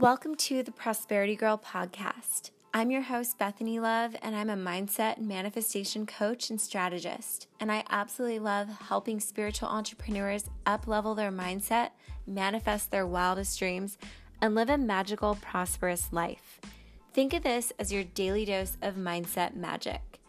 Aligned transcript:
Welcome 0.00 0.34
to 0.34 0.62
the 0.62 0.72
Prosperity 0.72 1.36
Girl 1.36 1.56
podcast. 1.56 2.50
I'm 2.74 2.90
your 2.90 3.00
host, 3.00 3.38
Bethany 3.38 3.80
Love, 3.80 4.14
and 4.20 4.36
I'm 4.36 4.50
a 4.50 4.54
mindset 4.54 5.16
and 5.16 5.26
manifestation 5.26 6.04
coach 6.04 6.50
and 6.50 6.60
strategist. 6.60 7.46
And 7.60 7.72
I 7.72 7.82
absolutely 7.88 8.40
love 8.40 8.68
helping 8.68 9.20
spiritual 9.20 9.70
entrepreneurs 9.70 10.50
up 10.66 10.86
level 10.86 11.14
their 11.14 11.32
mindset, 11.32 11.92
manifest 12.26 12.90
their 12.90 13.06
wildest 13.06 13.58
dreams, 13.58 13.96
and 14.42 14.54
live 14.54 14.68
a 14.68 14.76
magical, 14.76 15.36
prosperous 15.36 16.12
life. 16.12 16.60
Think 17.14 17.32
of 17.32 17.42
this 17.42 17.72
as 17.78 17.90
your 17.90 18.04
daily 18.04 18.44
dose 18.44 18.76
of 18.82 18.96
mindset 18.96 19.56
magic. 19.56 20.20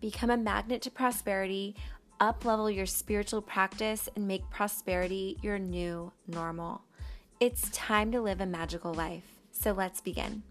Become 0.00 0.30
a 0.30 0.36
magnet 0.36 0.82
to 0.82 0.90
prosperity, 0.90 1.76
up 2.18 2.44
level 2.44 2.68
your 2.68 2.86
spiritual 2.86 3.40
practice, 3.40 4.08
and 4.16 4.26
make 4.26 4.50
prosperity 4.50 5.38
your 5.42 5.60
new 5.60 6.10
normal. 6.26 6.82
It's 7.42 7.68
time 7.70 8.12
to 8.12 8.20
live 8.20 8.40
a 8.40 8.46
magical 8.46 8.94
life. 8.94 9.24
So 9.50 9.72
let's 9.72 10.00
begin. 10.00 10.44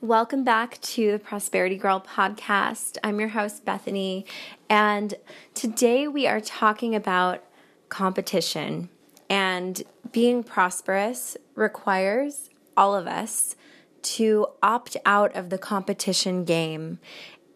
Welcome 0.00 0.44
back 0.44 0.80
to 0.82 1.10
the 1.10 1.18
Prosperity 1.18 1.76
Girl 1.76 2.00
podcast. 2.00 2.96
I'm 3.02 3.18
your 3.18 3.30
host, 3.30 3.64
Bethany, 3.64 4.24
and 4.70 5.14
today 5.54 6.06
we 6.06 6.28
are 6.28 6.40
talking 6.40 6.94
about 6.94 7.42
competition. 7.88 8.88
And 9.28 9.82
being 10.12 10.44
prosperous 10.44 11.36
requires 11.56 12.50
all 12.76 12.94
of 12.94 13.08
us 13.08 13.56
to 14.02 14.46
opt 14.62 14.96
out 15.04 15.34
of 15.34 15.50
the 15.50 15.58
competition 15.58 16.44
game. 16.44 17.00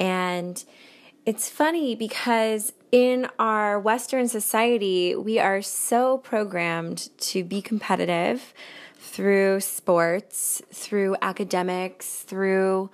And 0.00 0.64
it's 1.24 1.48
funny 1.48 1.94
because 1.94 2.72
in 2.90 3.28
our 3.38 3.78
Western 3.78 4.28
society, 4.28 5.14
we 5.14 5.38
are 5.38 5.60
so 5.62 6.18
programmed 6.18 7.10
to 7.18 7.44
be 7.44 7.60
competitive 7.60 8.54
through 8.98 9.60
sports, 9.60 10.62
through 10.72 11.16
academics, 11.20 12.22
through 12.22 12.90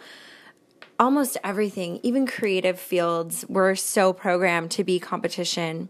almost 0.99 1.37
everything, 1.45 2.01
even 2.03 2.27
creative 2.27 2.79
fields. 2.79 3.45
We're 3.49 3.75
so 3.75 4.13
programmed 4.13 4.71
to 4.73 4.85
be 4.85 4.99
competition 4.99 5.89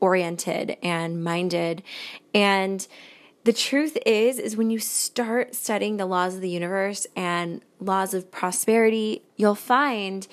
oriented 0.00 0.76
and 0.82 1.22
minded. 1.22 1.82
And 2.34 2.86
the 3.44 3.52
truth 3.52 3.96
is 4.04 4.38
is 4.38 4.56
when 4.56 4.70
you 4.70 4.78
start 4.78 5.54
studying 5.54 5.96
the 5.96 6.06
laws 6.06 6.34
of 6.34 6.40
the 6.40 6.50
universe 6.50 7.06
and 7.16 7.64
laws 7.80 8.14
of 8.14 8.30
prosperity, 8.30 9.22
you'll 9.36 9.54
find 9.54 10.26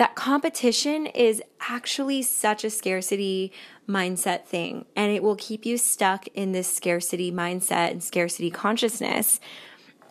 that 0.00 0.14
competition 0.14 1.04
is 1.04 1.42
actually 1.68 2.22
such 2.22 2.64
a 2.64 2.70
scarcity 2.70 3.52
mindset 3.86 4.46
thing 4.46 4.86
and 4.96 5.12
it 5.12 5.22
will 5.22 5.36
keep 5.36 5.66
you 5.66 5.76
stuck 5.76 6.26
in 6.28 6.52
this 6.52 6.72
scarcity 6.72 7.30
mindset 7.30 7.90
and 7.90 8.02
scarcity 8.02 8.50
consciousness. 8.50 9.40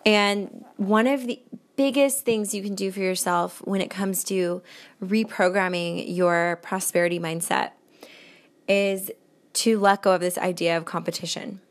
And 0.05 0.63
one 0.77 1.07
of 1.07 1.25
the 1.25 1.41
biggest 1.75 2.23
things 2.23 2.53
you 2.53 2.61
can 2.61 2.75
do 2.75 2.91
for 2.91 2.99
yourself 2.99 3.63
when 3.65 3.81
it 3.81 3.89
comes 3.89 4.23
to 4.25 4.61
reprogramming 5.03 6.15
your 6.15 6.59
prosperity 6.61 7.19
mindset 7.19 7.71
is 8.67 9.09
to 9.53 9.79
let 9.79 10.03
go 10.03 10.13
of 10.13 10.21
this 10.21 10.37
idea 10.37 10.77
of 10.77 10.85
competition. 10.85 11.61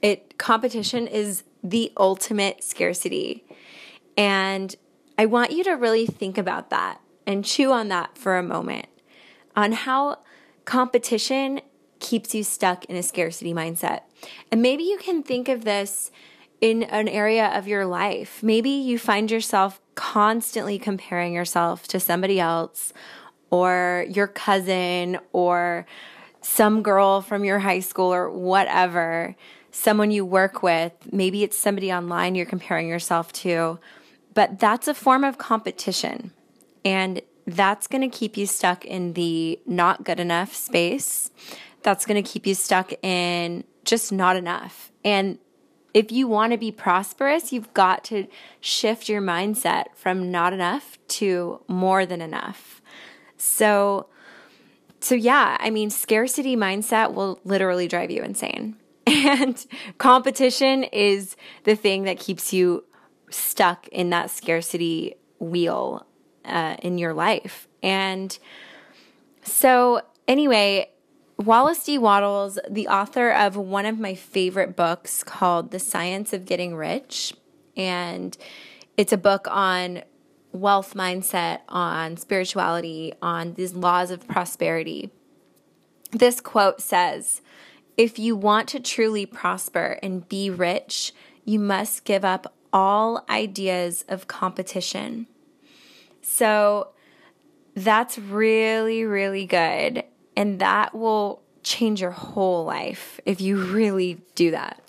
It 0.00 0.38
competition 0.38 1.08
is 1.08 1.42
the 1.64 1.90
ultimate 1.96 2.62
scarcity. 2.62 3.44
And 4.16 4.76
I 5.18 5.26
want 5.26 5.50
you 5.50 5.64
to 5.64 5.72
really 5.72 6.06
think 6.06 6.38
about 6.38 6.70
that 6.70 7.00
and 7.28 7.44
chew 7.44 7.70
on 7.70 7.88
that 7.88 8.16
for 8.16 8.38
a 8.38 8.42
moment 8.42 8.86
on 9.54 9.72
how 9.72 10.16
competition 10.64 11.60
keeps 12.00 12.34
you 12.34 12.42
stuck 12.42 12.86
in 12.86 12.96
a 12.96 13.02
scarcity 13.02 13.52
mindset. 13.52 14.00
And 14.50 14.62
maybe 14.62 14.82
you 14.84 14.96
can 14.98 15.22
think 15.22 15.48
of 15.48 15.64
this 15.64 16.10
in 16.60 16.84
an 16.84 17.06
area 17.06 17.46
of 17.48 17.68
your 17.68 17.84
life. 17.84 18.42
Maybe 18.42 18.70
you 18.70 18.98
find 18.98 19.30
yourself 19.30 19.80
constantly 19.94 20.78
comparing 20.78 21.34
yourself 21.34 21.86
to 21.88 22.00
somebody 22.00 22.40
else 22.40 22.94
or 23.50 24.06
your 24.08 24.26
cousin 24.26 25.18
or 25.32 25.86
some 26.40 26.82
girl 26.82 27.20
from 27.20 27.44
your 27.44 27.58
high 27.58 27.80
school 27.80 28.12
or 28.12 28.30
whatever, 28.30 29.36
someone 29.70 30.10
you 30.10 30.24
work 30.24 30.62
with. 30.62 30.92
Maybe 31.12 31.42
it's 31.42 31.58
somebody 31.58 31.92
online 31.92 32.34
you're 32.34 32.46
comparing 32.46 32.88
yourself 32.88 33.32
to, 33.34 33.78
but 34.32 34.58
that's 34.58 34.88
a 34.88 34.94
form 34.94 35.24
of 35.24 35.36
competition. 35.36 36.32
And 36.84 37.22
that's 37.46 37.86
going 37.86 38.08
to 38.08 38.16
keep 38.16 38.36
you 38.36 38.46
stuck 38.46 38.84
in 38.84 39.14
the 39.14 39.58
not 39.66 40.04
good 40.04 40.20
enough 40.20 40.54
space. 40.54 41.30
That's 41.82 42.04
going 42.04 42.22
to 42.22 42.28
keep 42.28 42.46
you 42.46 42.54
stuck 42.54 42.92
in 43.02 43.64
just 43.84 44.12
not 44.12 44.36
enough. 44.36 44.92
And 45.04 45.38
if 45.94 46.12
you 46.12 46.28
want 46.28 46.52
to 46.52 46.58
be 46.58 46.70
prosperous, 46.70 47.52
you've 47.52 47.72
got 47.72 48.04
to 48.04 48.26
shift 48.60 49.08
your 49.08 49.22
mindset 49.22 49.86
from 49.94 50.30
not 50.30 50.52
enough 50.52 50.98
to 51.08 51.62
more 51.66 52.04
than 52.04 52.20
enough. 52.20 52.82
So, 53.38 54.08
so 55.00 55.14
yeah, 55.14 55.56
I 55.60 55.70
mean, 55.70 55.90
scarcity 55.90 56.56
mindset 56.56 57.14
will 57.14 57.40
literally 57.44 57.88
drive 57.88 58.10
you 58.10 58.22
insane. 58.22 58.76
And 59.10 59.66
competition 59.96 60.84
is 60.84 61.34
the 61.64 61.74
thing 61.74 62.04
that 62.04 62.18
keeps 62.18 62.52
you 62.52 62.84
stuck 63.30 63.88
in 63.88 64.10
that 64.10 64.30
scarcity 64.30 65.16
wheel 65.38 66.06
uh, 66.48 66.76
in 66.82 66.98
your 66.98 67.14
life. 67.14 67.68
And 67.82 68.36
so, 69.42 70.02
anyway, 70.26 70.90
Wallace 71.38 71.84
D. 71.84 71.98
Wattles, 71.98 72.58
the 72.68 72.88
author 72.88 73.30
of 73.30 73.56
one 73.56 73.86
of 73.86 73.98
my 73.98 74.14
favorite 74.14 74.74
books 74.74 75.22
called 75.22 75.70
The 75.70 75.78
Science 75.78 76.32
of 76.32 76.44
Getting 76.44 76.74
Rich, 76.74 77.34
and 77.76 78.36
it's 78.96 79.12
a 79.12 79.16
book 79.16 79.46
on 79.48 80.02
wealth 80.52 80.94
mindset, 80.94 81.60
on 81.68 82.16
spirituality, 82.16 83.14
on 83.22 83.54
these 83.54 83.74
laws 83.74 84.10
of 84.10 84.26
prosperity. 84.26 85.10
This 86.10 86.40
quote 86.40 86.80
says, 86.80 87.42
If 87.96 88.18
you 88.18 88.34
want 88.34 88.68
to 88.70 88.80
truly 88.80 89.26
prosper 89.26 89.98
and 90.02 90.28
be 90.28 90.50
rich, 90.50 91.12
you 91.44 91.58
must 91.58 92.04
give 92.04 92.24
up 92.24 92.52
all 92.72 93.24
ideas 93.30 94.04
of 94.08 94.26
competition. 94.26 95.26
So 96.30 96.88
that's 97.74 98.18
really, 98.18 99.04
really 99.04 99.46
good. 99.46 100.04
And 100.36 100.60
that 100.60 100.94
will 100.94 101.40
change 101.62 102.02
your 102.02 102.10
whole 102.10 102.64
life 102.64 103.18
if 103.24 103.40
you 103.40 103.56
really 103.56 104.20
do 104.34 104.50
that. 104.50 104.80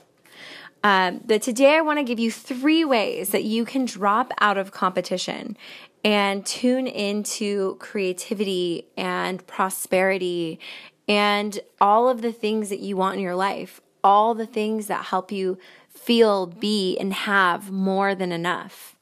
Um, 0.83 1.21
but 1.25 1.41
today 1.41 1.75
I 1.77 1.81
want 1.81 1.97
to 1.99 2.03
give 2.03 2.19
you 2.19 2.29
three 2.29 2.83
ways 2.85 3.29
that 3.29 3.43
you 3.43 3.65
can 3.65 3.85
drop 3.85 4.31
out 4.41 4.57
of 4.57 4.71
competition 4.71 5.57
and 6.03 6.45
tune 6.45 6.87
into 6.87 7.77
creativity 7.79 8.87
and 8.97 9.45
prosperity 9.47 10.59
and 11.07 11.59
all 11.81 12.09
of 12.09 12.21
the 12.21 12.31
things 12.31 12.69
that 12.69 12.79
you 12.79 12.95
want 12.97 13.15
in 13.15 13.21
your 13.23 13.35
life, 13.35 13.81
all 14.03 14.35
the 14.35 14.45
things 14.45 14.87
that 14.87 15.05
help 15.05 15.31
you 15.31 15.57
feel, 15.89 16.45
be, 16.45 16.97
and 16.97 17.13
have 17.13 17.71
more 17.71 18.13
than 18.13 18.31
enough. 18.31 18.95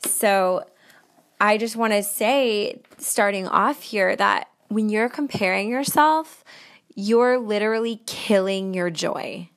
So, 0.00 0.64
I 1.40 1.56
just 1.56 1.76
want 1.76 1.92
to 1.92 2.02
say, 2.02 2.80
starting 2.98 3.46
off 3.46 3.82
here, 3.82 4.16
that 4.16 4.48
when 4.68 4.88
you're 4.88 5.08
comparing 5.08 5.70
yourself, 5.70 6.44
you're 6.94 7.38
literally 7.38 8.02
killing 8.06 8.74
your 8.74 8.90
joy. 8.90 9.48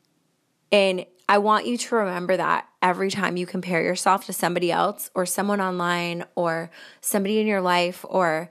And 0.72 1.06
I 1.28 1.38
want 1.40 1.66
you 1.66 1.78
to 1.78 1.96
remember 1.96 2.38
that 2.38 2.68
every 2.81 3.09
time 3.09 3.38
you 3.38 3.46
compare 3.46 3.81
yourself 3.81 4.25
to 4.25 4.34
somebody 4.34 4.72
else 4.72 5.09
or 5.16 5.25
someone 5.25 5.62
online 5.62 6.25
or 6.36 6.69
somebody 7.00 7.40
in 7.40 7.47
your 7.47 7.62
life 7.62 8.06
or 8.08 8.50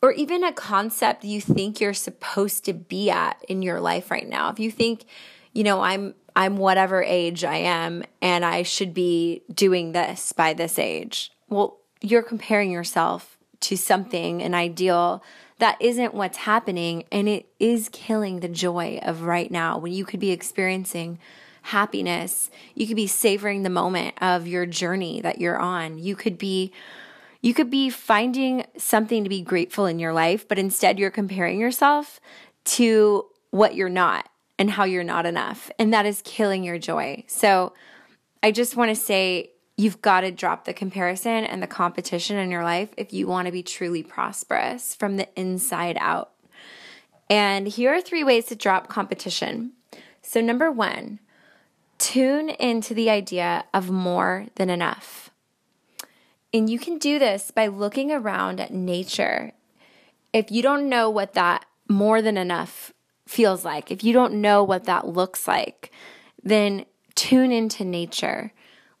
or 0.00 0.12
even 0.12 0.44
a 0.44 0.52
concept 0.52 1.24
you 1.24 1.40
think 1.40 1.80
you're 1.80 1.94
supposed 1.94 2.64
to 2.66 2.72
be 2.72 3.10
at 3.10 3.44
in 3.48 3.62
your 3.62 3.80
life 3.80 4.10
right 4.12 4.28
now. 4.28 4.48
If 4.50 4.60
you 4.60 4.70
think, 4.70 5.06
you 5.52 5.64
know, 5.64 5.80
I'm 5.80 6.14
I'm 6.36 6.56
whatever 6.56 7.02
age 7.02 7.42
I 7.42 7.56
am 7.56 8.04
and 8.22 8.44
I 8.44 8.62
should 8.62 8.94
be 8.94 9.42
doing 9.52 9.92
this 9.92 10.32
by 10.32 10.52
this 10.52 10.78
age. 10.78 11.32
Well, 11.48 11.78
you're 12.00 12.22
comparing 12.22 12.70
yourself 12.70 13.38
to 13.60 13.76
something, 13.76 14.42
an 14.42 14.54
ideal 14.54 15.22
that 15.58 15.76
isn't 15.80 16.14
what's 16.14 16.38
happening. 16.38 17.04
And 17.10 17.28
it 17.28 17.46
is 17.58 17.88
killing 17.92 18.40
the 18.40 18.48
joy 18.48 19.00
of 19.02 19.22
right 19.22 19.50
now 19.50 19.78
when 19.78 19.92
you 19.92 20.04
could 20.04 20.20
be 20.20 20.30
experiencing 20.30 21.18
happiness. 21.62 22.50
You 22.74 22.86
could 22.86 22.96
be 22.96 23.06
savoring 23.06 23.62
the 23.62 23.70
moment 23.70 24.14
of 24.22 24.46
your 24.46 24.66
journey 24.66 25.20
that 25.20 25.40
you're 25.40 25.58
on. 25.58 25.98
You 25.98 26.16
could 26.16 26.38
be 26.38 26.72
you 27.40 27.54
could 27.54 27.70
be 27.70 27.88
finding 27.88 28.66
something 28.76 29.22
to 29.22 29.30
be 29.30 29.42
grateful 29.42 29.86
in 29.86 30.00
your 30.00 30.12
life, 30.12 30.48
but 30.48 30.58
instead 30.58 30.98
you're 30.98 31.10
comparing 31.10 31.60
yourself 31.60 32.18
to 32.64 33.26
what 33.50 33.76
you're 33.76 33.88
not 33.88 34.28
and 34.58 34.70
how 34.70 34.82
you're 34.82 35.04
not 35.04 35.24
enough. 35.24 35.70
And 35.78 35.94
that 35.94 36.04
is 36.04 36.20
killing 36.24 36.64
your 36.64 36.78
joy. 36.78 37.22
So 37.28 37.74
I 38.42 38.50
just 38.50 38.76
want 38.76 38.88
to 38.90 38.96
say 38.96 39.52
you've 39.78 40.02
got 40.02 40.22
to 40.22 40.30
drop 40.32 40.64
the 40.64 40.74
comparison 40.74 41.44
and 41.44 41.62
the 41.62 41.66
competition 41.66 42.36
in 42.36 42.50
your 42.50 42.64
life 42.64 42.90
if 42.98 43.12
you 43.12 43.26
want 43.28 43.46
to 43.46 43.52
be 43.52 43.62
truly 43.62 44.02
prosperous 44.02 44.94
from 44.94 45.16
the 45.16 45.28
inside 45.40 45.96
out. 46.00 46.32
And 47.30 47.68
here 47.68 47.94
are 47.94 48.00
three 48.00 48.24
ways 48.24 48.46
to 48.46 48.56
drop 48.56 48.88
competition. 48.88 49.72
So, 50.20 50.40
number 50.40 50.70
one, 50.70 51.20
tune 51.98 52.48
into 52.48 52.92
the 52.92 53.08
idea 53.08 53.64
of 53.72 53.90
more 53.90 54.46
than 54.56 54.68
enough. 54.68 55.30
And 56.52 56.68
you 56.68 56.78
can 56.78 56.98
do 56.98 57.18
this 57.18 57.50
by 57.50 57.68
looking 57.68 58.10
around 58.10 58.58
at 58.58 58.72
nature. 58.72 59.52
If 60.32 60.50
you 60.50 60.60
don't 60.60 60.88
know 60.88 61.08
what 61.08 61.34
that 61.34 61.66
more 61.88 62.20
than 62.20 62.36
enough 62.36 62.92
feels 63.26 63.64
like, 63.64 63.92
if 63.92 64.02
you 64.02 64.12
don't 64.12 64.40
know 64.40 64.64
what 64.64 64.84
that 64.84 65.06
looks 65.06 65.46
like, 65.46 65.92
then 66.42 66.84
tune 67.14 67.52
into 67.52 67.84
nature. 67.84 68.52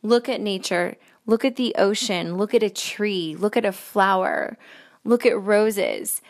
Look 0.02 0.28
at 0.28 0.40
nature. 0.40 0.96
Look 1.26 1.44
at 1.44 1.56
the 1.56 1.74
ocean. 1.76 2.36
Look 2.36 2.54
at 2.54 2.62
a 2.62 2.70
tree. 2.70 3.36
Look 3.38 3.56
at 3.56 3.64
a 3.64 3.72
flower. 3.72 4.56
Look 5.04 5.26
at 5.26 5.40
roses. 5.40 6.22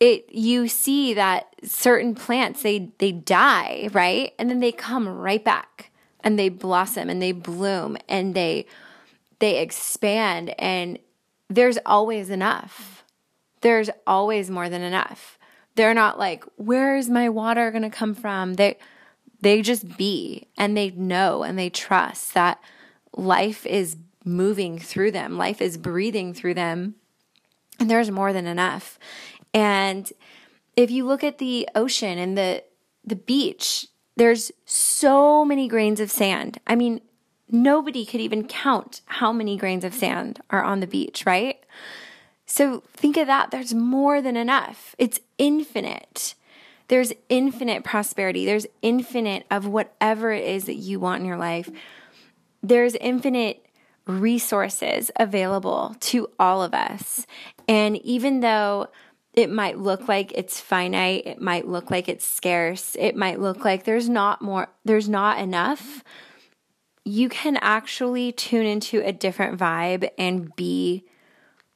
It 0.00 0.32
you 0.32 0.68
see 0.68 1.14
that 1.14 1.54
certain 1.64 2.14
plants 2.14 2.62
they 2.62 2.90
they 2.98 3.12
die, 3.12 3.88
right? 3.92 4.32
And 4.38 4.48
then 4.48 4.60
they 4.60 4.72
come 4.72 5.08
right 5.08 5.44
back 5.44 5.90
and 6.20 6.38
they 6.38 6.48
blossom 6.48 7.10
and 7.10 7.20
they 7.20 7.32
bloom 7.32 7.96
and 8.08 8.34
they 8.34 8.66
they 9.38 9.60
expand 9.60 10.54
and 10.58 10.98
there's 11.48 11.78
always 11.84 12.30
enough. 12.30 13.04
There's 13.60 13.90
always 14.06 14.50
more 14.50 14.68
than 14.68 14.82
enough. 14.82 15.38
They're 15.74 15.94
not 15.94 16.18
like, 16.18 16.44
where 16.56 16.96
is 16.96 17.08
my 17.08 17.28
water 17.28 17.70
going 17.70 17.82
to 17.82 17.90
come 17.90 18.14
from? 18.14 18.54
They 18.54 18.78
they 19.40 19.62
just 19.62 19.96
be 19.96 20.48
and 20.56 20.76
they 20.76 20.90
know 20.90 21.42
and 21.42 21.58
they 21.58 21.70
trust 21.70 22.34
that 22.34 22.60
life 23.16 23.66
is 23.66 23.96
moving 24.24 24.78
through 24.78 25.12
them. 25.12 25.36
Life 25.36 25.60
is 25.60 25.76
breathing 25.76 26.34
through 26.34 26.54
them. 26.54 26.94
And 27.80 27.90
there's 27.90 28.10
more 28.10 28.32
than 28.32 28.46
enough. 28.46 28.98
And 29.54 30.12
if 30.76 30.90
you 30.90 31.06
look 31.06 31.24
at 31.24 31.38
the 31.38 31.68
ocean 31.74 32.18
and 32.18 32.36
the 32.36 32.64
the 33.04 33.16
beach, 33.16 33.86
there's 34.16 34.52
so 34.66 35.44
many 35.44 35.66
grains 35.66 36.00
of 36.00 36.10
sand. 36.10 36.58
I 36.66 36.74
mean, 36.74 37.00
nobody 37.50 38.04
could 38.04 38.20
even 38.20 38.46
count 38.46 39.00
how 39.06 39.32
many 39.32 39.56
grains 39.56 39.84
of 39.84 39.94
sand 39.94 40.40
are 40.50 40.62
on 40.62 40.80
the 40.80 40.86
beach, 40.86 41.24
right? 41.24 41.58
So 42.44 42.82
think 42.94 43.16
of 43.16 43.26
that. 43.26 43.50
There's 43.50 43.74
more 43.74 44.20
than 44.20 44.36
enough. 44.36 44.94
It's 44.98 45.20
infinite. 45.38 46.34
There's 46.88 47.12
infinite 47.28 47.84
prosperity. 47.84 48.44
There's 48.44 48.66
infinite 48.82 49.46
of 49.50 49.66
whatever 49.66 50.32
it 50.32 50.44
is 50.44 50.64
that 50.64 50.76
you 50.76 50.98
want 50.98 51.20
in 51.20 51.26
your 51.26 51.36
life. 51.36 51.70
There's 52.62 52.94
infinite 52.96 53.64
resources 54.06 55.10
available 55.16 55.96
to 56.00 56.30
all 56.38 56.62
of 56.62 56.74
us. 56.74 57.26
And 57.68 57.96
even 57.98 58.40
though 58.40 58.88
it 59.34 59.50
might 59.50 59.78
look 59.78 60.08
like 60.08 60.32
it's 60.32 60.60
finite, 60.60 61.26
it 61.26 61.40
might 61.40 61.68
look 61.68 61.90
like 61.90 62.08
it's 62.08 62.26
scarce, 62.26 62.96
it 62.98 63.14
might 63.14 63.38
look 63.38 63.64
like 63.64 63.84
there's 63.84 64.08
not 64.08 64.42
more, 64.42 64.68
there's 64.84 65.08
not 65.08 65.38
enough 65.38 66.02
you 67.08 67.30
can 67.30 67.56
actually 67.62 68.32
tune 68.32 68.66
into 68.66 69.00
a 69.00 69.12
different 69.12 69.58
vibe 69.58 70.10
and 70.18 70.54
be 70.56 71.04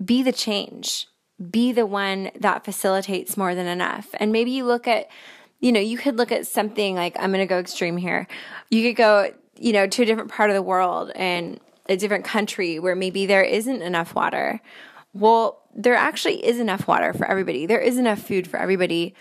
be 0.05 0.23
the 0.23 0.33
change. 0.33 1.07
Be 1.51 1.73
the 1.73 1.87
one 1.87 2.31
that 2.39 2.65
facilitates 2.65 3.37
more 3.37 3.55
than 3.55 3.67
enough. 3.67 4.09
And 4.15 4.31
maybe 4.31 4.51
you 4.51 4.65
look 4.65 4.87
at 4.87 5.09
you 5.59 5.73
know 5.73 5.81
you 5.81 5.97
could 5.97 6.19
look 6.19 6.33
at 6.33 6.47
something 6.47 6.97
like 6.97 7.17
i'm 7.19 7.31
going 7.31 7.41
to 7.41 7.47
go 7.47 7.59
extreme 7.59 7.97
here. 7.97 8.27
You 8.71 8.83
could 8.89 8.97
go 8.97 9.33
you 9.63 9.73
know 9.73 9.87
to 9.87 10.03
a 10.03 10.07
different 10.07 10.31
part 10.31 10.51
of 10.51 10.55
the 10.55 10.63
world 10.63 11.11
and 11.15 11.61
a 11.89 11.97
different 11.97 12.25
country 12.25 12.79
where 12.79 12.95
maybe 12.95 13.27
there 13.27 13.43
isn't 13.43 13.83
enough 13.83 14.15
water 14.15 14.61
well 15.13 15.63
there 15.75 15.95
actually 15.95 16.45
is 16.45 16.59
enough 16.59 16.87
water 16.87 17.13
for 17.13 17.27
everybody 17.31 17.67
there 17.67 17.81
is 17.81 17.99
enough 17.99 18.21
food 18.21 18.47
for 18.47 18.59
everybody 18.59 19.15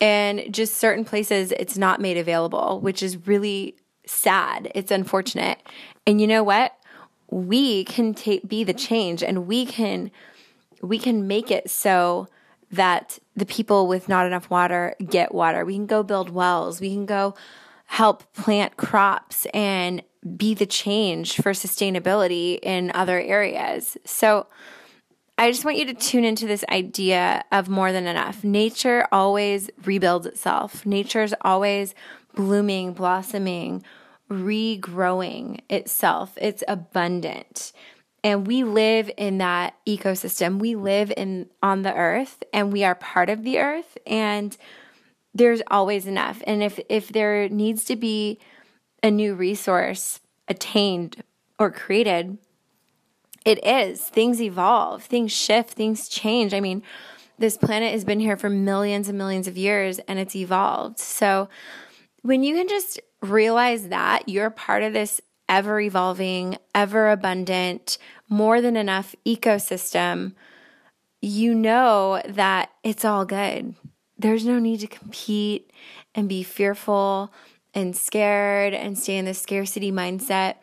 and 0.00 0.52
just 0.52 0.76
certain 0.76 1.04
places 1.04 1.52
it's 1.52 1.78
not 1.78 2.00
made 2.00 2.16
available 2.16 2.80
which 2.80 3.02
is 3.02 3.26
really 3.26 3.74
sad. 4.06 4.70
It's 4.74 4.90
unfortunate. 4.90 5.60
And 6.06 6.20
you 6.20 6.26
know 6.26 6.42
what? 6.42 6.72
We 7.30 7.84
can 7.84 8.14
take 8.14 8.48
be 8.48 8.64
the 8.64 8.72
change 8.72 9.22
and 9.22 9.46
we 9.46 9.66
can 9.66 10.10
we 10.80 10.98
can 10.98 11.26
make 11.26 11.50
it 11.50 11.68
so 11.68 12.28
that 12.70 13.18
the 13.34 13.46
people 13.46 13.86
with 13.86 14.08
not 14.08 14.26
enough 14.26 14.48
water 14.48 14.94
get 15.04 15.34
water. 15.34 15.64
We 15.64 15.74
can 15.74 15.86
go 15.86 16.02
build 16.02 16.30
wells. 16.30 16.80
We 16.80 16.94
can 16.94 17.06
go 17.06 17.34
help 17.86 18.32
plant 18.34 18.76
crops 18.76 19.46
and 19.54 20.02
be 20.36 20.54
the 20.54 20.66
change 20.66 21.36
for 21.36 21.52
sustainability 21.52 22.58
in 22.62 22.90
other 22.94 23.20
areas. 23.20 23.96
So 24.04 24.46
I 25.38 25.50
just 25.50 25.64
want 25.64 25.76
you 25.76 25.84
to 25.86 25.94
tune 25.94 26.24
into 26.24 26.46
this 26.46 26.64
idea 26.70 27.44
of 27.52 27.68
more 27.68 27.92
than 27.92 28.06
enough. 28.06 28.42
Nature 28.42 29.06
always 29.12 29.70
rebuilds 29.84 30.26
itself. 30.26 30.84
Nature's 30.86 31.34
always 31.42 31.94
blooming, 32.34 32.92
blossoming, 32.92 33.84
regrowing 34.30 35.60
itself. 35.68 36.36
It's 36.40 36.64
abundant. 36.66 37.72
And 38.24 38.46
we 38.46 38.64
live 38.64 39.10
in 39.16 39.38
that 39.38 39.76
ecosystem. 39.86 40.58
We 40.58 40.74
live 40.74 41.12
in 41.16 41.48
on 41.62 41.82
the 41.82 41.94
earth 41.94 42.42
and 42.52 42.72
we 42.72 42.82
are 42.82 42.94
part 42.94 43.30
of 43.30 43.44
the 43.44 43.58
earth 43.58 43.96
and 44.06 44.56
there's 45.36 45.62
always 45.70 46.06
enough. 46.06 46.42
And 46.46 46.62
if 46.62 46.80
if 46.88 47.08
there 47.08 47.48
needs 47.48 47.84
to 47.84 47.96
be 47.96 48.38
a 49.02 49.10
new 49.10 49.34
resource 49.34 50.20
attained 50.48 51.22
or 51.58 51.70
created, 51.70 52.38
it 53.44 53.64
is. 53.64 54.00
Things 54.02 54.40
evolve, 54.40 55.04
things 55.04 55.32
shift, 55.32 55.70
things 55.70 56.08
change. 56.08 56.54
I 56.54 56.60
mean, 56.60 56.82
this 57.38 57.56
planet 57.56 57.92
has 57.92 58.04
been 58.04 58.20
here 58.20 58.36
for 58.36 58.48
millions 58.48 59.08
and 59.08 59.18
millions 59.18 59.46
of 59.46 59.58
years 59.58 59.98
and 60.00 60.18
it's 60.18 60.34
evolved. 60.34 60.98
So 60.98 61.48
when 62.22 62.42
you 62.42 62.54
can 62.54 62.68
just 62.68 62.98
realize 63.20 63.88
that 63.88 64.28
you're 64.28 64.50
part 64.50 64.82
of 64.82 64.92
this 64.92 65.20
ever 65.48 65.80
evolving, 65.80 66.56
ever 66.74 67.10
abundant, 67.10 67.98
more 68.28 68.60
than 68.60 68.76
enough 68.76 69.14
ecosystem, 69.26 70.32
you 71.20 71.54
know 71.54 72.20
that 72.26 72.70
it's 72.82 73.04
all 73.04 73.24
good. 73.24 73.74
There's 74.18 74.46
no 74.46 74.58
need 74.58 74.80
to 74.80 74.86
compete 74.86 75.70
and 76.14 76.28
be 76.28 76.42
fearful 76.42 77.32
and 77.74 77.94
scared 77.94 78.72
and 78.72 78.98
stay 78.98 79.18
in 79.18 79.26
the 79.26 79.34
scarcity 79.34 79.92
mindset. 79.92 80.56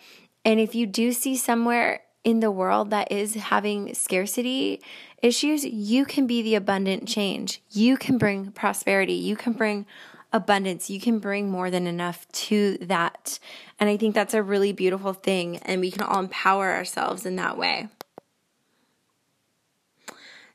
And 0.44 0.60
if 0.60 0.74
you 0.74 0.88
do 0.88 1.12
see 1.12 1.36
somewhere 1.36 2.02
in 2.24 2.40
the 2.40 2.52
world 2.52 2.90
that 2.90 3.12
is 3.12 3.36
having 3.36 3.94
scarcity 3.94 4.82
issues, 5.22 5.66
you 5.66 6.06
can 6.06 6.26
be 6.26 6.42
the 6.42 6.56
abundant 6.56 7.08
change. 7.08 7.62
You 7.70 7.98
can 7.98 8.18
bring 8.18 8.52
prosperity. 8.52 9.14
You 9.14 9.36
can 9.36 9.54
bring 9.54 9.86
abundance. 10.32 10.90
You 10.90 11.00
can 11.00 11.20
bring 11.20 11.50
more 11.50 11.70
than 11.70 11.86
enough 11.86 12.28
to 12.32 12.78
that. 12.82 13.40
And 13.80 13.90
I 13.90 13.98
think 13.98 14.16
that's 14.16 14.34
a 14.34 14.42
really 14.42 14.74
beautiful 14.74 15.14
thing. 15.14 15.58
And 15.58 15.80
we 15.80 15.92
can 15.92 16.02
all 16.02 16.20
empower 16.20 16.72
ourselves 16.72 17.26
in 17.26 17.36
that 17.36 17.58
way. 17.58 17.90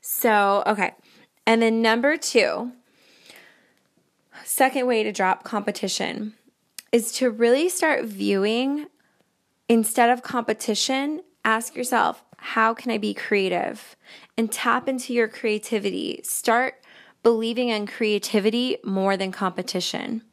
So, 0.01 0.63
okay. 0.67 0.93
And 1.45 1.61
then 1.61 1.81
number 1.81 2.17
two, 2.17 2.73
second 4.49 4.87
way 4.87 5.03
to 5.03 5.11
drop 5.11 5.43
competition 5.43 6.33
is 6.91 7.11
to 7.11 7.29
really 7.29 7.69
start 7.69 8.03
viewing 8.03 8.87
instead 9.67 10.09
of 10.09 10.23
competition, 10.23 11.21
ask 11.45 11.75
yourself, 11.75 12.23
how 12.37 12.73
can 12.73 12.91
I 12.91 12.97
be 12.97 13.13
creative? 13.13 13.95
And 14.35 14.51
tap 14.51 14.89
into 14.89 15.13
your 15.13 15.27
creativity. 15.27 16.21
Start 16.23 16.81
believing 17.21 17.69
in 17.69 17.85
creativity 17.85 18.77
more 18.83 19.15
than 19.15 19.31
competition. 19.31 20.23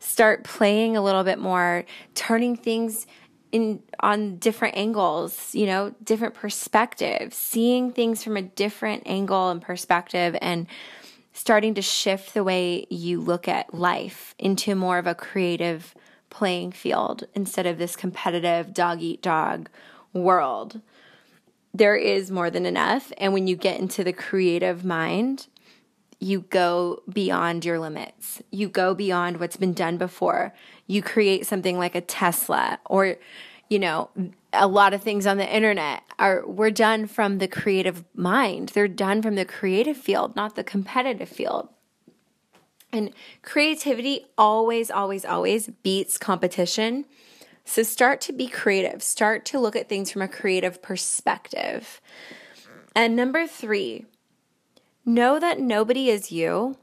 Start 0.00 0.42
playing 0.42 0.96
a 0.96 1.02
little 1.02 1.22
bit 1.22 1.38
more, 1.38 1.84
turning 2.16 2.56
things 2.56 3.06
in 3.52 3.84
on 4.00 4.38
different 4.38 4.76
angles, 4.76 5.54
you 5.54 5.66
know, 5.66 5.94
different 6.02 6.34
perspectives, 6.34 7.36
seeing 7.36 7.92
things 7.92 8.24
from 8.24 8.36
a 8.36 8.42
different 8.42 9.04
angle 9.06 9.50
and 9.50 9.62
perspective 9.62 10.36
and 10.42 10.66
starting 11.34 11.74
to 11.74 11.82
shift 11.82 12.32
the 12.32 12.44
way 12.44 12.86
you 12.88 13.20
look 13.20 13.46
at 13.46 13.74
life 13.74 14.34
into 14.38 14.74
more 14.74 14.98
of 14.98 15.06
a 15.06 15.14
creative 15.14 15.94
playing 16.30 16.72
field 16.72 17.24
instead 17.34 17.66
of 17.66 17.76
this 17.76 17.96
competitive 17.96 18.72
dog 18.72 19.02
eat 19.02 19.20
dog 19.20 19.68
world. 20.12 20.80
There 21.74 21.96
is 21.96 22.30
more 22.30 22.50
than 22.50 22.64
enough. 22.64 23.12
And 23.18 23.32
when 23.32 23.48
you 23.48 23.56
get 23.56 23.80
into 23.80 24.04
the 24.04 24.12
creative 24.12 24.84
mind, 24.84 25.48
you 26.20 26.40
go 26.40 27.02
beyond 27.12 27.64
your 27.64 27.80
limits. 27.80 28.40
You 28.52 28.68
go 28.68 28.94
beyond 28.94 29.40
what's 29.40 29.56
been 29.56 29.74
done 29.74 29.98
before. 29.98 30.54
You 30.86 31.02
create 31.02 31.46
something 31.46 31.76
like 31.76 31.96
a 31.96 32.00
Tesla 32.00 32.78
or, 32.86 33.16
you 33.68 33.80
know, 33.80 34.08
a 34.54 34.66
lot 34.66 34.94
of 34.94 35.02
things 35.02 35.26
on 35.26 35.36
the 35.36 35.54
internet 35.54 36.02
are 36.18 36.46
we're 36.46 36.70
done 36.70 37.06
from 37.06 37.38
the 37.38 37.48
creative 37.48 38.04
mind. 38.14 38.70
They're 38.70 38.88
done 38.88 39.22
from 39.22 39.34
the 39.34 39.44
creative 39.44 39.96
field, 39.96 40.36
not 40.36 40.56
the 40.56 40.64
competitive 40.64 41.28
field. 41.28 41.68
And 42.92 43.12
creativity 43.42 44.26
always, 44.38 44.90
always, 44.90 45.24
always 45.24 45.68
beats 45.82 46.16
competition. 46.16 47.06
So 47.64 47.82
start 47.82 48.20
to 48.22 48.32
be 48.32 48.46
creative. 48.46 49.02
Start 49.02 49.44
to 49.46 49.58
look 49.58 49.74
at 49.74 49.88
things 49.88 50.10
from 50.10 50.22
a 50.22 50.28
creative 50.28 50.80
perspective. 50.80 52.00
And 52.94 53.16
number 53.16 53.46
three, 53.46 54.04
Know 55.06 55.38
that 55.38 55.60
nobody 55.60 56.08
is 56.08 56.32
you 56.32 56.78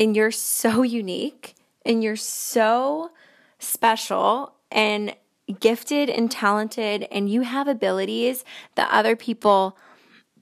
and 0.00 0.16
you're 0.16 0.30
so 0.30 0.82
unique 0.82 1.54
and 1.84 2.02
you're 2.02 2.16
so 2.16 3.10
special 3.58 4.54
and 4.70 5.14
gifted 5.60 6.10
and 6.10 6.30
talented, 6.30 7.06
and 7.10 7.30
you 7.30 7.42
have 7.42 7.68
abilities 7.68 8.44
that 8.74 8.90
other 8.90 9.16
people 9.16 9.76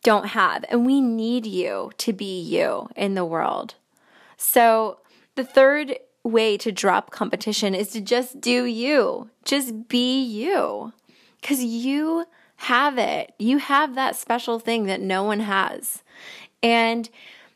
don't 0.02 0.28
have. 0.28 0.64
And 0.68 0.86
we 0.86 1.00
need 1.00 1.46
you 1.46 1.92
to 1.98 2.12
be 2.12 2.40
you 2.40 2.88
in 2.96 3.14
the 3.14 3.24
world. 3.24 3.74
So, 4.36 4.98
the 5.34 5.44
third 5.44 5.96
way 6.22 6.56
to 6.58 6.72
drop 6.72 7.10
competition 7.10 7.74
is 7.74 7.88
to 7.88 8.00
just 8.00 8.40
do 8.40 8.64
you, 8.64 9.30
just 9.44 9.88
be 9.88 10.22
you, 10.22 10.92
because 11.40 11.62
you 11.62 12.26
have 12.56 12.98
it. 12.98 13.32
You 13.38 13.58
have 13.58 13.94
that 13.94 14.16
special 14.16 14.58
thing 14.58 14.84
that 14.84 15.00
no 15.00 15.22
one 15.22 15.40
has. 15.40 16.02
And 16.62 17.08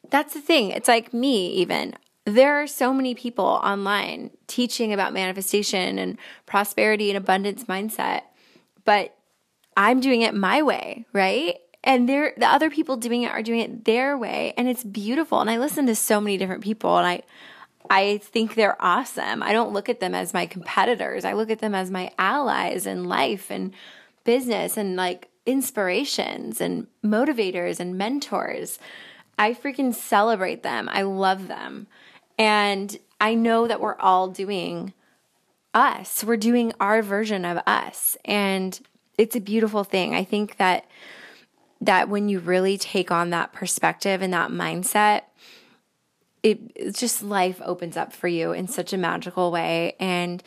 that's 0.08 0.32
the 0.32 0.40
thing. 0.40 0.70
It's 0.70 0.88
like 0.88 1.12
me, 1.12 1.49
even. 1.52 1.94
There 2.26 2.62
are 2.62 2.66
so 2.66 2.93
many 2.95 3.14
people 3.14 3.45
online 3.45 4.31
teaching 4.47 4.93
about 4.93 5.12
manifestation 5.12 5.99
and 5.99 6.19
prosperity 6.47 7.11
and 7.11 7.19
abundance 7.19 7.64
mindset, 7.64 8.23
but 8.85 9.14
I'm 9.76 10.00
doing 10.00 10.23
it 10.23 10.35
my 10.35 10.62
way, 10.62 11.04
right? 11.12 11.57
And 11.83 12.09
there 12.09 12.33
the 12.38 12.47
other 12.47 12.71
people 12.71 12.97
doing 12.97 13.23
it 13.23 13.31
are 13.31 13.43
doing 13.43 13.61
it 13.61 13.85
their 13.85 14.16
way 14.16 14.54
and 14.57 14.69
it's 14.69 14.85
beautiful. 14.85 15.40
And 15.40 15.50
I 15.50 15.59
listen 15.59 15.87
to 15.87 15.95
so 15.95 16.19
many 16.21 16.38
different 16.38 16.64
people 16.64 16.97
and 16.97 17.07
I 17.07 17.23
I 17.90 18.19
think 18.19 18.54
they're 18.54 18.83
awesome. 18.83 19.43
I 19.43 19.52
don't 19.52 19.75
look 19.75 19.90
at 19.90 20.00
them 20.00 20.14
as 20.14 20.33
my 20.33 20.47
competitors. 20.47 21.26
I 21.26 21.35
look 21.35 21.50
at 21.50 21.59
them 21.59 21.75
as 21.75 21.90
my 21.90 22.11
allies 22.19 22.87
in 22.87 23.04
life 23.04 23.50
and 23.50 23.75
business 24.25 24.78
and 24.78 24.97
like 24.97 25.28
inspirations 25.45 26.62
and 26.62 26.87
motivators 27.04 27.81
and 27.81 27.99
mentors. 27.99 28.78
I 29.38 29.52
freaking 29.52 29.95
celebrate 29.95 30.62
them. 30.62 30.88
I 30.90 31.02
love 31.02 31.49
them. 31.49 31.87
And 32.38 32.97
I 33.21 33.35
know 33.35 33.67
that 33.67 33.81
we're 33.81 33.97
all 33.97 34.29
doing 34.29 34.93
us. 35.73 36.25
We're 36.25 36.37
doing 36.37 36.73
our 36.81 37.03
version 37.03 37.45
of 37.45 37.59
us. 37.67 38.17
And 38.25 38.79
it's 39.19 39.37
a 39.37 39.41
beautiful 39.41 39.85
thing. 39.85 40.14
I 40.14 40.25
think 40.25 40.57
that 40.57 40.87
that 41.81 42.09
when 42.09 42.29
you 42.29 42.38
really 42.38 42.79
take 42.79 43.11
on 43.11 43.31
that 43.31 43.53
perspective 43.53 44.23
and 44.23 44.33
that 44.33 44.50
mindset, 44.50 45.23
it 46.43 46.95
just 46.95 47.23
life 47.23 47.61
opens 47.64 47.97
up 47.97 48.12
for 48.12 48.29
you 48.29 48.53
in 48.53 48.69
such 48.69 48.93
a 48.93 48.99
magical 48.99 49.50
way 49.50 49.95
and 49.99 50.43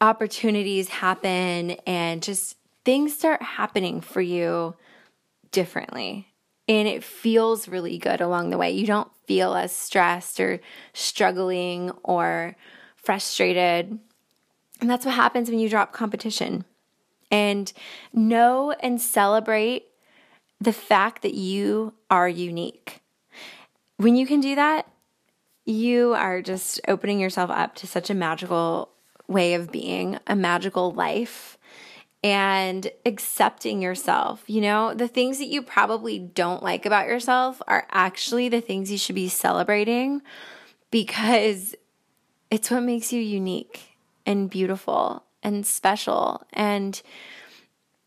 opportunities 0.00 0.88
happen 0.88 1.72
and 1.86 2.22
just 2.22 2.56
things 2.84 3.14
start 3.14 3.42
happening 3.42 4.00
for 4.00 4.20
you 4.20 4.74
differently 5.52 6.29
and 6.70 6.86
it 6.86 7.02
feels 7.02 7.66
really 7.66 7.98
good 7.98 8.20
along 8.20 8.50
the 8.50 8.56
way. 8.56 8.70
You 8.70 8.86
don't 8.86 9.10
feel 9.26 9.56
as 9.56 9.74
stressed 9.74 10.38
or 10.38 10.60
struggling 10.92 11.90
or 12.04 12.54
frustrated. 12.94 13.98
And 14.80 14.88
that's 14.88 15.04
what 15.04 15.16
happens 15.16 15.50
when 15.50 15.58
you 15.58 15.68
drop 15.68 15.92
competition. 15.92 16.64
And 17.28 17.72
know 18.12 18.70
and 18.80 19.00
celebrate 19.00 19.86
the 20.60 20.72
fact 20.72 21.22
that 21.22 21.34
you 21.34 21.92
are 22.08 22.28
unique. 22.28 23.00
When 23.96 24.14
you 24.14 24.24
can 24.24 24.40
do 24.40 24.54
that, 24.54 24.86
you 25.64 26.14
are 26.14 26.40
just 26.40 26.80
opening 26.86 27.18
yourself 27.18 27.50
up 27.50 27.74
to 27.76 27.88
such 27.88 28.10
a 28.10 28.14
magical 28.14 28.90
way 29.26 29.54
of 29.54 29.72
being, 29.72 30.20
a 30.28 30.36
magical 30.36 30.92
life 30.92 31.58
and 32.22 32.90
accepting 33.06 33.80
yourself. 33.80 34.42
You 34.46 34.60
know, 34.60 34.94
the 34.94 35.08
things 35.08 35.38
that 35.38 35.48
you 35.48 35.62
probably 35.62 36.18
don't 36.18 36.62
like 36.62 36.84
about 36.84 37.06
yourself 37.06 37.62
are 37.66 37.86
actually 37.90 38.48
the 38.48 38.60
things 38.60 38.90
you 38.90 38.98
should 38.98 39.14
be 39.14 39.28
celebrating 39.28 40.20
because 40.90 41.74
it's 42.50 42.70
what 42.70 42.82
makes 42.82 43.12
you 43.12 43.20
unique 43.20 43.96
and 44.26 44.50
beautiful 44.50 45.24
and 45.42 45.66
special. 45.66 46.46
And, 46.52 47.00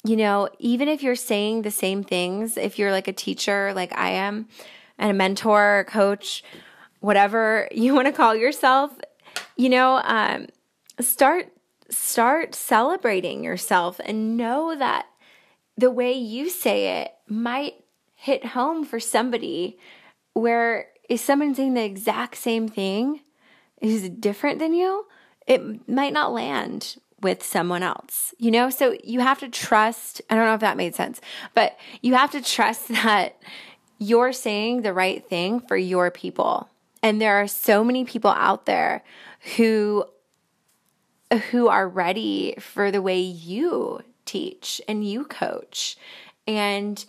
you 0.04 0.16
know, 0.16 0.50
even 0.60 0.88
if 0.88 1.02
you're 1.02 1.16
saying 1.16 1.64
the 1.64 1.72
same 1.72 2.04
things, 2.04 2.58
if 2.58 2.78
you're 2.78 2.92
like 2.92 3.08
a 3.08 3.14
teacher, 3.14 3.74
like 3.74 3.98
I 3.98 4.12
am, 4.12 4.48
and 5.00 5.10
a 5.10 5.14
mentor, 5.14 5.80
a 5.80 5.86
coach, 5.86 6.44
whatever 7.00 7.68
you 7.72 7.96
want 7.96 8.08
to 8.08 8.14
call 8.14 8.36
yourself, 8.36 8.92
you 9.56 9.70
know, 9.70 10.02
um, 10.04 10.48
start 11.00 11.52
start 11.90 12.56
celebrating 12.56 13.44
yourself 13.44 14.00
and 14.04 14.38
know 14.38 14.76
that 14.76 15.08
the 15.78 15.92
way 15.92 16.14
you 16.14 16.50
say 16.50 17.02
it 17.02 17.12
might 17.28 17.74
hit 18.16 18.46
home 18.48 18.84
for 18.86 19.00
somebody 19.00 19.78
where 20.34 20.88
is 21.10 21.22
someone 21.22 21.54
saying 21.54 21.74
the 21.74 21.84
exact 21.84 22.38
same 22.38 22.68
thing 22.68 23.22
is 23.82 24.10
different 24.10 24.60
than 24.60 24.74
you 24.74 25.06
it 25.46 25.88
might 25.90 26.14
not 26.14 26.32
land 26.32 26.96
with 27.22 27.44
someone 27.44 27.84
else 27.84 28.34
you 28.38 28.52
know? 28.52 28.70
So 28.70 28.96
you 29.04 29.20
have 29.20 29.40
to 29.40 29.50
trust 29.50 30.22
i 30.30 30.36
don't 30.36 30.46
know 30.46 30.54
if 30.54 30.62
that 30.62 30.78
made 30.78 30.96
sense 30.96 31.20
but 31.54 31.78
you 32.02 32.14
have 32.16 32.32
to 32.32 32.42
trust 32.42 32.88
that 33.04 33.38
you're 34.04 34.34
saying 34.34 34.82
the 34.82 34.94
right 34.94 35.28
thing 35.28 35.62
for 35.62 35.78
your 35.78 36.12
people. 36.12 36.70
And 37.02 37.22
there 37.22 37.42
are 37.42 37.48
so 37.48 37.84
many 37.84 38.06
people 38.06 38.32
out 38.32 38.66
there 38.66 39.04
who 39.56 40.06
who 41.38 41.68
are 41.68 41.88
ready 41.88 42.56
for 42.60 42.92
the 42.92 43.02
way 43.02 43.20
you 43.20 44.02
teach 44.26 44.82
and 44.88 45.08
you 45.08 45.26
coach. 45.26 45.98
And 46.48 47.04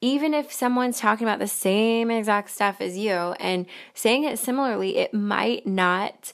even 0.00 0.34
if 0.34 0.52
someone's 0.52 0.98
talking 0.98 1.26
about 1.26 1.40
the 1.40 1.48
same 1.48 2.10
exact 2.10 2.50
stuff 2.50 2.80
as 2.80 2.96
you 2.96 3.12
and 3.12 3.66
saying 3.94 4.24
it 4.24 4.38
similarly, 4.38 4.96
it 4.96 5.12
might 5.12 5.66
not 5.66 6.32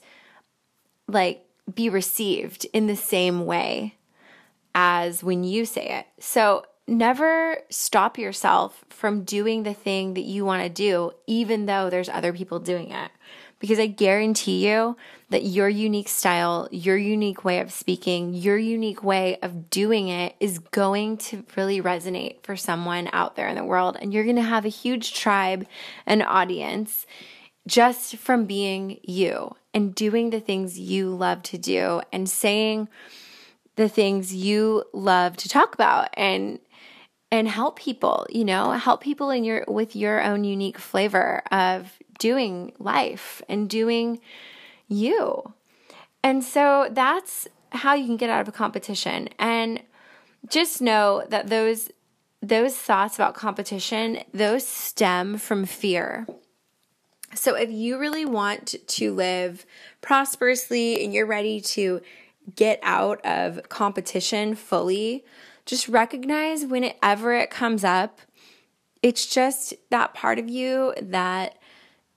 like 1.07 1.45
be 1.73 1.89
received 1.89 2.65
in 2.73 2.87
the 2.87 2.95
same 2.95 3.45
way 3.45 3.95
as 4.75 5.23
when 5.23 5.43
you 5.43 5.65
say 5.65 5.87
it. 5.87 6.05
So 6.19 6.65
never 6.87 7.57
stop 7.69 8.17
yourself 8.19 8.85
from 8.89 9.23
doing 9.23 9.63
the 9.63 9.73
thing 9.73 10.13
that 10.13 10.21
you 10.21 10.45
want 10.45 10.61
to 10.63 10.69
do, 10.69 11.11
even 11.25 11.65
though 11.65 11.89
there's 11.89 12.09
other 12.09 12.33
people 12.33 12.59
doing 12.59 12.91
it 12.91 13.09
because 13.59 13.79
I 13.79 13.87
guarantee 13.87 14.67
you 14.67 14.97
that 15.29 15.43
your 15.43 15.69
unique 15.69 16.09
style, 16.09 16.67
your 16.71 16.97
unique 16.97 17.43
way 17.43 17.59
of 17.59 17.71
speaking, 17.71 18.33
your 18.33 18.57
unique 18.57 19.03
way 19.03 19.37
of 19.41 19.69
doing 19.69 20.07
it 20.07 20.35
is 20.39 20.59
going 20.59 21.17
to 21.17 21.43
really 21.55 21.81
resonate 21.81 22.43
for 22.43 22.55
someone 22.55 23.09
out 23.11 23.35
there 23.35 23.47
in 23.47 23.55
the 23.55 23.63
world. 23.63 23.97
And 23.99 24.13
you're 24.13 24.23
going 24.23 24.35
to 24.35 24.41
have 24.41 24.65
a 24.65 24.69
huge 24.69 25.13
tribe 25.13 25.65
and 26.05 26.21
audience 26.21 27.05
just 27.67 28.17
from 28.17 28.45
being 28.45 28.99
you 29.03 29.55
and 29.73 29.95
doing 29.95 30.29
the 30.29 30.39
things 30.39 30.79
you 30.79 31.09
love 31.09 31.41
to 31.43 31.57
do 31.57 32.01
and 32.11 32.29
saying 32.29 32.87
the 33.75 33.89
things 33.89 34.33
you 34.33 34.83
love 34.93 35.35
to 35.37 35.49
talk 35.49 35.73
about 35.73 36.09
and 36.13 36.59
and 37.35 37.49
help 37.49 37.77
people, 37.77 38.25
you 38.29 38.45
know, 38.45 38.71
help 38.71 39.01
people 39.01 39.29
in 39.29 39.43
your 39.43 39.65
with 39.67 39.93
your 39.93 40.23
own 40.23 40.45
unique 40.45 40.77
flavor 40.77 41.43
of 41.51 41.99
doing 42.17 42.71
life 42.79 43.41
and 43.49 43.69
doing 43.69 44.21
you. 44.87 45.53
And 46.23 46.45
so 46.45 46.87
that's 46.89 47.45
how 47.73 47.93
you 47.93 48.05
can 48.05 48.15
get 48.15 48.29
out 48.29 48.39
of 48.39 48.47
a 48.47 48.53
competition. 48.53 49.27
And 49.37 49.81
just 50.47 50.81
know 50.81 51.25
that 51.27 51.47
those 51.47 51.89
those 52.41 52.73
thoughts 52.77 53.15
about 53.15 53.33
competition, 53.33 54.19
those 54.33 54.65
stem 54.65 55.37
from 55.37 55.65
fear. 55.65 56.25
So 57.33 57.55
if 57.55 57.69
you 57.69 57.99
really 57.99 58.23
want 58.23 58.75
to 58.87 59.13
live 59.13 59.65
prosperously 59.99 61.03
and 61.03 61.13
you're 61.13 61.25
ready 61.25 61.59
to 61.59 61.99
get 62.55 62.79
out 62.81 63.19
of 63.25 63.67
competition 63.67 64.55
fully, 64.55 65.25
just 65.65 65.87
recognize 65.87 66.65
whenever 66.65 67.33
it 67.33 67.49
comes 67.49 67.83
up, 67.83 68.21
it's 69.01 69.25
just 69.25 69.73
that 69.89 70.13
part 70.13 70.39
of 70.39 70.49
you 70.49 70.93
that 71.01 71.57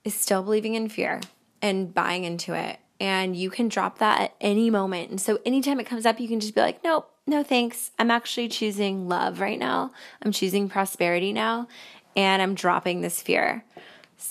is 0.05 0.15
still 0.15 0.43
believing 0.43 0.75
in 0.75 0.89
fear 0.89 1.21
and 1.61 1.93
buying 1.93 2.25
into 2.25 2.55
it. 2.55 2.79
And 3.01 3.37
you 3.37 3.51
can 3.51 3.69
drop 3.69 3.99
that 3.99 4.21
at 4.21 4.35
any 4.41 4.71
moment. 4.71 5.11
And 5.11 5.21
so 5.21 5.39
anytime 5.47 5.79
it 5.79 5.87
comes 5.87 6.05
up, 6.05 6.19
you 6.19 6.29
can 6.29 6.41
just 6.41 6.55
be 6.55 6.61
like, 6.61 6.83
nope, 6.83 7.11
no 7.27 7.43
thanks. 7.43 7.93
I'm 7.99 8.11
actually 8.11 8.49
choosing 8.49 9.09
love 9.09 9.41
right 9.41 9.59
now. 9.59 9.93
I'm 10.23 10.33
choosing 10.33 10.69
prosperity 10.69 11.33
now. 11.33 11.69
And 12.17 12.43
I'm 12.43 12.55
dropping 12.55 13.01
this 13.01 13.23
fear 13.23 13.65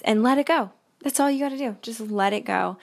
and 0.03 0.21
let 0.21 0.37
it 0.37 0.47
go. 0.47 0.71
That's 1.01 1.19
all 1.19 1.31
you 1.31 1.39
got 1.39 1.49
to 1.49 1.57
do. 1.57 1.77
Just 1.81 2.01
let 2.01 2.33
it 2.33 2.43
go 2.43 2.77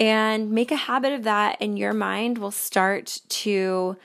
and 0.00 0.50
make 0.50 0.72
a 0.72 0.76
habit 0.76 1.12
of 1.12 1.22
that. 1.24 1.58
And 1.60 1.78
your 1.78 1.92
mind 1.92 2.38
will 2.38 2.50
start 2.50 3.20
to, 3.28 3.96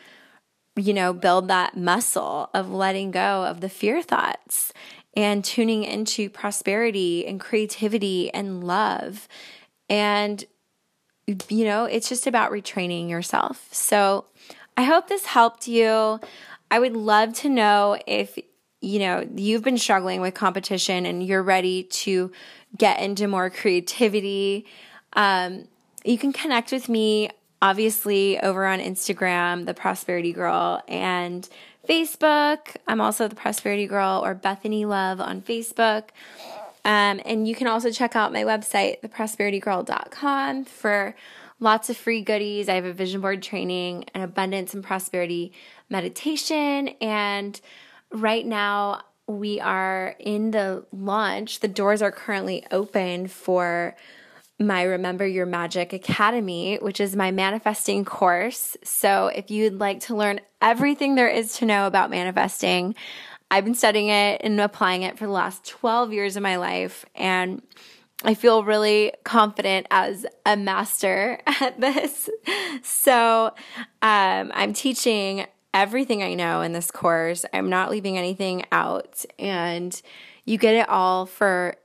you 0.76 0.94
know, 0.94 1.14
build 1.14 1.48
that 1.48 1.78
muscle 1.78 2.50
of 2.54 2.72
letting 2.72 3.12
go 3.12 3.46
of 3.46 3.62
the 3.62 3.70
fear 3.70 4.02
thoughts 4.02 4.74
and 5.16 5.44
tuning 5.46 5.84
into 5.84 6.30
prosperity 6.30 7.26
and 7.28 7.40
creativity 7.40 8.34
and 8.34 8.64
love. 8.64 9.28
And, 9.90 10.44
you 11.28 11.66
know, 11.66 11.86
it's 11.86 12.10
just 12.10 12.26
about 12.26 12.52
retraining 12.52 13.10
yourself. 13.10 13.68
So 13.72 14.26
I 14.76 14.84
hope 14.84 15.08
this 15.08 15.26
helped 15.26 15.68
you. 15.68 16.20
I 16.72 16.80
would 16.80 16.96
love 16.96 17.34
to 17.36 17.50
know 17.50 18.00
if, 18.08 18.40
you 18.82 19.00
know, 19.00 19.28
you've 19.36 19.64
been 19.64 19.78
struggling 19.78 20.22
with 20.22 20.34
competition 20.34 21.06
and 21.06 21.24
you're 21.24 21.44
ready 21.44 21.84
to 21.84 22.32
get 22.76 23.00
into 23.00 23.28
more 23.28 23.52
creativity. 23.52 24.66
Um, 25.14 25.68
you 26.04 26.18
can 26.18 26.34
connect 26.34 26.72
with 26.72 26.90
me 26.90 27.30
obviously 27.64 28.38
over 28.42 28.66
on 28.66 28.80
Instagram, 28.80 29.66
the 29.66 29.74
Prosperity 29.74 30.34
Girl, 30.34 30.84
and 30.86 31.48
Facebook. 31.88 32.76
I'm 32.90 33.00
also 33.00 33.30
the 33.30 33.36
Prosperity 33.36 33.88
Girl 33.88 34.22
or 34.24 34.36
Bethany 34.36 34.84
Love 34.84 35.22
on 35.22 35.42
Facebook. 35.42 36.10
Um, 36.84 37.22
and 37.26 37.48
you 37.48 37.56
can 37.56 37.68
also 37.68 37.90
check 37.90 38.18
out 38.18 38.34
my 38.34 38.44
website, 38.44 39.00
theprosperitygirl.com, 39.00 40.66
for 40.66 41.16
lots 41.62 41.90
of 41.90 41.96
free 41.96 42.22
goodies. 42.22 42.68
I 42.68 42.74
have 42.74 42.84
a 42.84 42.92
vision 42.92 43.22
board 43.22 43.42
training, 43.42 44.06
an 44.14 44.24
abundance 44.24 44.74
and 44.74 44.84
prosperity 44.84 45.54
meditation, 45.90 46.90
and 47.00 47.62
right 48.12 48.46
now 48.46 49.04
we 49.26 49.62
are 49.62 50.18
in 50.20 50.52
the 50.52 50.86
launch. 50.92 51.62
The 51.62 51.70
doors 51.70 52.02
are 52.02 52.12
currently 52.12 52.66
open 52.72 53.30
for 53.30 53.96
my 54.68 54.84
Remember 54.84 55.26
Your 55.26 55.46
Magic 55.46 55.94
Academy, 55.94 56.78
which 56.82 57.00
is 57.00 57.16
my 57.16 57.32
manifesting 57.32 58.06
course. 58.06 58.78
So, 58.84 59.28
if 59.28 59.52
you'd 59.52 59.80
like 59.80 60.02
to 60.02 60.16
learn 60.16 60.42
everything 60.62 61.16
there 61.16 61.30
is 61.30 61.58
to 61.58 61.66
know 61.66 61.88
about 61.88 62.10
manifesting, 62.10 62.96
I've 63.52 63.64
been 63.66 63.76
studying 63.76 64.08
it 64.08 64.42
and 64.44 64.60
applying 64.60 65.04
it 65.04 65.18
for 65.18 65.26
the 65.26 65.32
last 65.32 65.66
12 65.66 66.14
years 66.14 66.36
of 66.36 66.44
my 66.44 66.56
life. 66.56 67.06
And 67.16 67.62
I 68.24 68.34
feel 68.34 68.64
really 68.64 69.14
confident 69.24 69.88
as 69.92 70.26
a 70.46 70.56
master 70.56 71.40
at 71.48 71.80
this. 71.80 72.30
So, 72.82 73.54
um, 74.02 74.52
I'm 74.54 74.74
teaching 74.74 75.46
everything 75.74 76.24
I 76.24 76.34
know 76.34 76.62
in 76.62 76.74
this 76.74 76.92
course. 76.92 77.46
I'm 77.54 77.70
not 77.70 77.92
leaving 77.92 78.18
anything 78.18 78.64
out. 78.72 79.26
And 79.40 80.00
you 80.46 80.58
get 80.58 80.76
it 80.76 80.90
all 80.90 81.26
for 81.26 81.76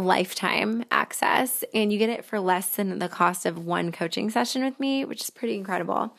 lifetime 0.00 0.84
access 0.90 1.64
and 1.74 1.92
you 1.92 1.98
get 1.98 2.08
it 2.08 2.24
for 2.24 2.40
less 2.40 2.76
than 2.76 2.98
the 2.98 3.08
cost 3.08 3.44
of 3.44 3.64
one 3.64 3.92
coaching 3.92 4.30
session 4.30 4.64
with 4.64 4.78
me, 4.80 5.04
which 5.04 5.20
is 5.20 5.30
pretty 5.30 5.54
incredible. 5.54 6.14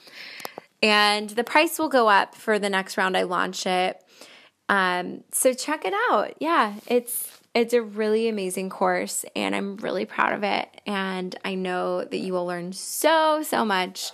And 0.81 1.29
the 1.31 1.43
price 1.43 1.79
will 1.79 1.89
go 1.89 2.09
up 2.09 2.35
for 2.35 2.59
the 2.59 2.69
next 2.69 2.97
round 2.97 3.17
I 3.17 3.23
launch 3.23 3.65
it. 3.65 4.03
Um, 4.69 5.23
so 5.31 5.53
check 5.53 5.85
it 5.85 5.93
out. 6.09 6.35
Yeah, 6.39 6.75
it's 6.87 7.39
it's 7.53 7.73
a 7.73 7.81
really 7.81 8.27
amazing 8.27 8.69
course 8.69 9.25
and 9.35 9.55
I'm 9.55 9.77
really 9.77 10.05
proud 10.05 10.33
of 10.33 10.43
it. 10.43 10.69
And 10.87 11.35
I 11.45 11.53
know 11.53 12.03
that 12.03 12.17
you 12.17 12.33
will 12.33 12.47
learn 12.47 12.73
so, 12.73 13.43
so 13.43 13.63
much 13.63 14.11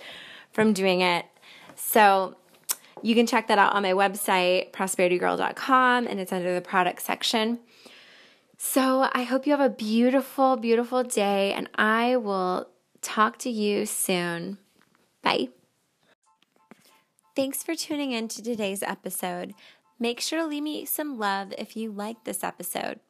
from 0.52 0.74
doing 0.74 1.00
it. 1.00 1.24
So 1.74 2.36
you 3.02 3.14
can 3.14 3.26
check 3.26 3.48
that 3.48 3.58
out 3.58 3.74
on 3.74 3.82
my 3.82 3.92
website, 3.92 4.72
prosperitygirl.com, 4.72 6.06
and 6.06 6.20
it's 6.20 6.32
under 6.32 6.54
the 6.54 6.60
product 6.60 7.00
section. 7.00 7.60
So 8.62 9.08
I 9.10 9.22
hope 9.22 9.46
you 9.46 9.52
have 9.52 9.60
a 9.60 9.70
beautiful, 9.70 10.58
beautiful 10.58 11.02
day, 11.02 11.54
and 11.54 11.66
I 11.76 12.16
will 12.16 12.68
talk 13.00 13.38
to 13.38 13.48
you 13.48 13.86
soon. 13.86 14.58
Bye. 15.22 15.48
Thanks 17.34 17.62
for 17.62 17.74
tuning 17.74 18.12
in 18.12 18.28
to 18.28 18.42
today's 18.42 18.82
episode. 18.82 19.54
Make 19.98 20.20
sure 20.20 20.40
to 20.40 20.46
leave 20.46 20.62
me 20.62 20.84
some 20.84 21.18
love 21.18 21.54
if 21.56 21.74
you 21.74 21.90
like 21.90 22.24
this 22.24 22.44
episode. 22.44 23.00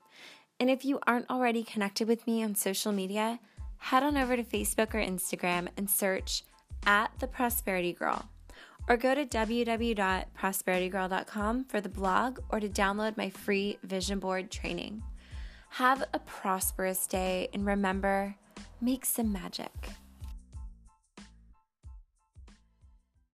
And 0.60 0.70
if 0.70 0.84
you 0.84 1.00
aren't 1.04 1.28
already 1.28 1.64
connected 1.64 2.06
with 2.06 2.28
me 2.28 2.44
on 2.44 2.54
social 2.54 2.92
media, 2.92 3.40
head 3.78 4.04
on 4.04 4.16
over 4.16 4.36
to 4.36 4.44
Facebook 4.44 4.94
or 4.94 5.04
Instagram 5.04 5.66
and 5.76 5.90
search 5.90 6.44
at 6.86 7.10
The 7.18 7.26
Prosperity 7.26 7.92
Girl. 7.92 8.28
Or 8.88 8.96
go 8.96 9.16
to 9.16 9.26
www.prosperitygirl.com 9.26 11.64
for 11.64 11.80
the 11.80 11.88
blog 11.88 12.38
or 12.50 12.60
to 12.60 12.68
download 12.68 13.16
my 13.16 13.30
free 13.30 13.80
vision 13.82 14.20
board 14.20 14.52
training. 14.52 15.02
Have 15.74 16.04
a 16.12 16.18
prosperous 16.18 17.06
day 17.06 17.48
and 17.54 17.64
remember, 17.64 18.34
make 18.80 19.04
some 19.04 19.32
magic. 19.32 19.90